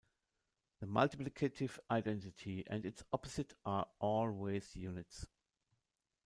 The 0.79 0.87
multiplicative 0.87 1.77
identity 1.91 2.63
and 2.65 2.87
its 2.87 3.03
opposite 3.13 3.53
are 3.63 3.87
always 3.99 4.75
units. 4.75 5.27